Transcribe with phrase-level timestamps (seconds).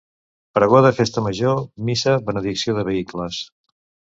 [0.57, 3.43] Pregó de festa Major, missa, benedicció de vehicles.